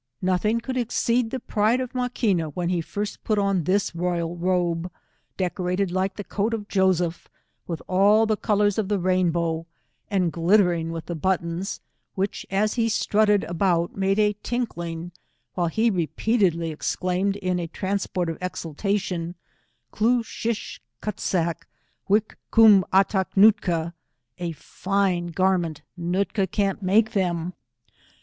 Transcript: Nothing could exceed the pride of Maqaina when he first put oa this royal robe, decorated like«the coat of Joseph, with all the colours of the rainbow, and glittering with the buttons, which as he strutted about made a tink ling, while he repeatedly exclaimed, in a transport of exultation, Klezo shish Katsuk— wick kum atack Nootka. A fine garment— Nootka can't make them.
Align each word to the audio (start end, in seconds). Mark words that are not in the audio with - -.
Nothing 0.23 0.59
could 0.59 0.77
exceed 0.77 1.29
the 1.29 1.39
pride 1.39 1.79
of 1.79 1.93
Maqaina 1.93 2.49
when 2.55 2.69
he 2.69 2.81
first 2.81 3.23
put 3.23 3.37
oa 3.37 3.53
this 3.53 3.93
royal 3.93 4.35
robe, 4.35 4.89
decorated 5.37 5.91
like«the 5.91 6.23
coat 6.23 6.55
of 6.55 6.67
Joseph, 6.67 7.29
with 7.67 7.83
all 7.87 8.25
the 8.25 8.35
colours 8.35 8.79
of 8.79 8.87
the 8.89 8.97
rainbow, 8.97 9.67
and 10.09 10.31
glittering 10.31 10.91
with 10.91 11.05
the 11.05 11.13
buttons, 11.13 11.81
which 12.15 12.47
as 12.49 12.73
he 12.73 12.89
strutted 12.89 13.43
about 13.43 13.95
made 13.95 14.17
a 14.17 14.33
tink 14.43 14.75
ling, 14.75 15.11
while 15.53 15.67
he 15.67 15.91
repeatedly 15.91 16.71
exclaimed, 16.71 17.35
in 17.35 17.59
a 17.59 17.67
transport 17.67 18.27
of 18.27 18.39
exultation, 18.41 19.35
Klezo 19.93 20.23
shish 20.25 20.81
Katsuk— 21.03 21.67
wick 22.09 22.39
kum 22.49 22.83
atack 22.91 23.27
Nootka. 23.37 23.93
A 24.39 24.51
fine 24.53 25.27
garment— 25.27 25.83
Nootka 25.95 26.47
can't 26.47 26.81
make 26.81 27.11
them. 27.11 27.53